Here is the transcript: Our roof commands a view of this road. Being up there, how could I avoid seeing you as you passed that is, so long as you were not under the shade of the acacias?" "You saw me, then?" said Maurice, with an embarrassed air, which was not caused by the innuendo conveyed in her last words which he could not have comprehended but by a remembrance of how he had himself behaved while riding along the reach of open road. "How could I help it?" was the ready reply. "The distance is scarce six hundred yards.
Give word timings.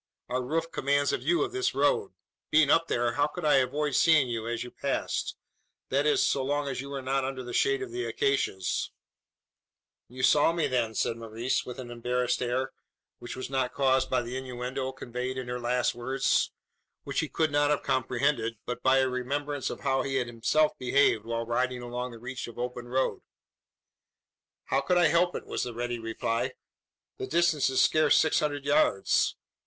Our 0.29 0.41
roof 0.41 0.71
commands 0.71 1.13
a 1.13 1.19
view 1.19 1.43
of 1.43 1.51
this 1.51 1.75
road. 1.75 2.13
Being 2.49 2.71
up 2.71 2.87
there, 2.87 3.11
how 3.11 3.27
could 3.27 3.45
I 3.45 3.57
avoid 3.57 3.93
seeing 3.93 4.27
you 4.29 4.47
as 4.47 4.63
you 4.63 4.71
passed 4.71 5.35
that 5.89 6.07
is, 6.07 6.25
so 6.25 6.43
long 6.43 6.67
as 6.67 6.81
you 6.81 6.89
were 6.89 7.03
not 7.03 7.23
under 7.23 7.43
the 7.43 7.53
shade 7.53 7.83
of 7.83 7.91
the 7.91 8.05
acacias?" 8.05 8.89
"You 10.09 10.23
saw 10.23 10.53
me, 10.53 10.65
then?" 10.65 10.95
said 10.95 11.17
Maurice, 11.17 11.67
with 11.67 11.77
an 11.77 11.91
embarrassed 11.91 12.41
air, 12.41 12.71
which 13.19 13.35
was 13.35 13.47
not 13.47 13.75
caused 13.75 14.09
by 14.09 14.23
the 14.23 14.35
innuendo 14.35 14.91
conveyed 14.91 15.37
in 15.37 15.47
her 15.49 15.59
last 15.59 15.93
words 15.93 16.51
which 17.03 17.19
he 17.19 17.29
could 17.29 17.51
not 17.51 17.69
have 17.69 17.83
comprehended 17.83 18.57
but 18.65 18.81
by 18.81 18.97
a 19.01 19.07
remembrance 19.07 19.69
of 19.69 19.81
how 19.81 20.01
he 20.01 20.15
had 20.15 20.25
himself 20.25 20.75
behaved 20.79 21.25
while 21.25 21.45
riding 21.45 21.83
along 21.83 22.09
the 22.09 22.17
reach 22.17 22.47
of 22.47 22.57
open 22.57 22.87
road. 22.87 23.21
"How 24.65 24.81
could 24.81 24.97
I 24.97 25.09
help 25.09 25.35
it?" 25.35 25.45
was 25.45 25.61
the 25.63 25.75
ready 25.75 25.99
reply. 25.99 26.53
"The 27.19 27.27
distance 27.27 27.69
is 27.69 27.79
scarce 27.81 28.17
six 28.17 28.39
hundred 28.39 28.65
yards. 28.65 29.35